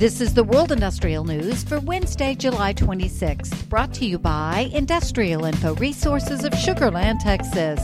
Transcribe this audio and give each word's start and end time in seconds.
This 0.00 0.22
is 0.22 0.32
the 0.32 0.44
World 0.44 0.72
Industrial 0.72 1.24
News 1.24 1.62
for 1.62 1.78
Wednesday, 1.78 2.34
July 2.34 2.72
26th, 2.72 3.68
brought 3.68 3.92
to 3.92 4.06
you 4.06 4.18
by 4.18 4.70
Industrial 4.72 5.44
Info 5.44 5.74
Resources 5.74 6.42
of 6.42 6.54
Sugar 6.54 6.90
Land, 6.90 7.20
Texas. 7.20 7.82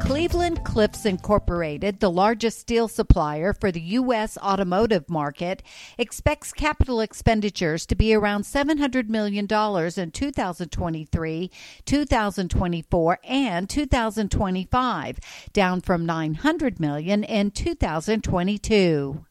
Cleveland 0.00 0.64
Cliffs 0.64 1.06
Incorporated, 1.06 2.00
the 2.00 2.10
largest 2.10 2.58
steel 2.58 2.88
supplier 2.88 3.52
for 3.52 3.70
the 3.70 3.80
U.S. 3.80 4.36
automotive 4.38 5.08
market, 5.08 5.62
expects 5.96 6.52
capital 6.52 6.98
expenditures 6.98 7.86
to 7.86 7.94
be 7.94 8.12
around 8.12 8.42
$700 8.42 9.08
million 9.08 9.44
in 9.44 10.10
2023, 10.10 11.50
2024, 11.86 13.18
and 13.22 13.70
2025, 13.70 15.18
down 15.52 15.80
from 15.80 16.04
900 16.04 16.80
million 16.80 17.22
in 17.22 17.52
2022. 17.52 19.24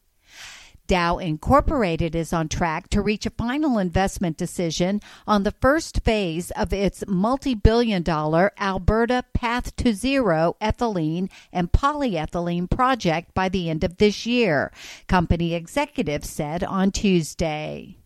Dow 0.86 1.16
Incorporated 1.16 2.14
is 2.14 2.34
on 2.34 2.48
track 2.48 2.90
to 2.90 3.00
reach 3.00 3.24
a 3.24 3.30
final 3.30 3.78
investment 3.78 4.36
decision 4.36 5.00
on 5.26 5.42
the 5.42 5.50
first 5.50 6.02
phase 6.04 6.50
of 6.50 6.74
its 6.74 7.02
multi 7.08 7.54
billion 7.54 8.02
dollar 8.02 8.52
Alberta 8.58 9.24
Path 9.32 9.74
to 9.76 9.94
Zero 9.94 10.56
ethylene 10.60 11.30
and 11.50 11.72
polyethylene 11.72 12.68
project 12.68 13.32
by 13.32 13.48
the 13.48 13.70
end 13.70 13.82
of 13.82 13.96
this 13.96 14.26
year, 14.26 14.70
company 15.06 15.54
executives 15.54 16.28
said 16.28 16.62
on 16.62 16.90
Tuesday. 16.90 17.96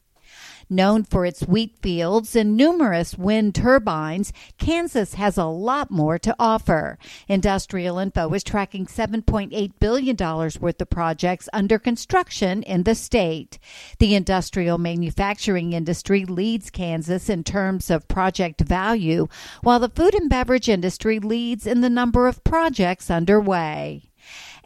Known 0.70 1.04
for 1.04 1.24
its 1.24 1.40
wheat 1.44 1.78
fields 1.80 2.36
and 2.36 2.54
numerous 2.54 3.16
wind 3.16 3.54
turbines, 3.54 4.34
Kansas 4.58 5.14
has 5.14 5.38
a 5.38 5.46
lot 5.46 5.90
more 5.90 6.18
to 6.18 6.36
offer. 6.38 6.98
Industrial 7.26 7.98
Info 7.98 8.30
is 8.34 8.44
tracking 8.44 8.84
$7.8 8.84 9.72
billion 9.80 10.16
worth 10.16 10.82
of 10.82 10.90
projects 10.90 11.48
under 11.54 11.78
construction 11.78 12.62
in 12.64 12.82
the 12.82 12.94
state. 12.94 13.58
The 13.98 14.14
industrial 14.14 14.76
manufacturing 14.76 15.72
industry 15.72 16.26
leads 16.26 16.68
Kansas 16.68 17.30
in 17.30 17.44
terms 17.44 17.88
of 17.88 18.06
project 18.06 18.60
value, 18.60 19.28
while 19.62 19.78
the 19.78 19.88
food 19.88 20.14
and 20.14 20.28
beverage 20.28 20.68
industry 20.68 21.18
leads 21.18 21.66
in 21.66 21.80
the 21.80 21.88
number 21.88 22.26
of 22.26 22.44
projects 22.44 23.10
underway. 23.10 24.08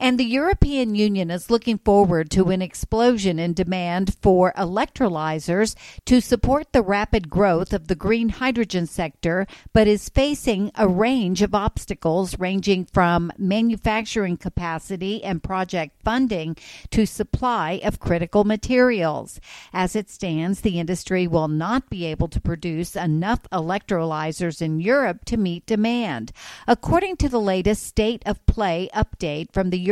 And 0.02 0.18
the 0.18 0.24
European 0.24 0.96
Union 0.96 1.30
is 1.30 1.48
looking 1.48 1.78
forward 1.78 2.28
to 2.32 2.48
an 2.48 2.60
explosion 2.60 3.38
in 3.38 3.54
demand 3.54 4.16
for 4.20 4.52
electrolyzers 4.58 5.76
to 6.06 6.20
support 6.20 6.72
the 6.72 6.82
rapid 6.82 7.30
growth 7.30 7.72
of 7.72 7.86
the 7.86 7.94
green 7.94 8.30
hydrogen 8.30 8.88
sector, 8.88 9.46
but 9.72 9.86
is 9.86 10.08
facing 10.08 10.72
a 10.74 10.88
range 10.88 11.40
of 11.40 11.54
obstacles 11.54 12.36
ranging 12.40 12.84
from 12.86 13.30
manufacturing 13.38 14.36
capacity 14.36 15.22
and 15.22 15.44
project 15.44 15.94
funding 16.02 16.56
to 16.90 17.06
supply 17.06 17.80
of 17.84 18.00
critical 18.00 18.42
materials. 18.42 19.38
As 19.72 19.94
it 19.94 20.10
stands, 20.10 20.62
the 20.62 20.80
industry 20.80 21.28
will 21.28 21.46
not 21.46 21.88
be 21.88 22.06
able 22.06 22.26
to 22.26 22.40
produce 22.40 22.96
enough 22.96 23.48
electrolyzers 23.52 24.60
in 24.60 24.80
Europe 24.80 25.24
to 25.26 25.36
meet 25.36 25.64
demand. 25.64 26.32
According 26.66 27.18
to 27.18 27.28
the 27.28 27.40
latest 27.40 27.84
State 27.84 28.24
of 28.26 28.44
Play 28.46 28.90
update 28.92 29.52
from 29.52 29.70
the 29.70 29.91